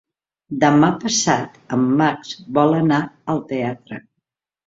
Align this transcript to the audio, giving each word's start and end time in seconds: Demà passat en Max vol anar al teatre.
Demà 0.61 0.87
passat 1.03 1.59
en 1.77 1.83
Max 2.01 2.33
vol 2.59 2.73
anar 2.79 2.99
al 3.35 3.43
teatre. 3.53 4.01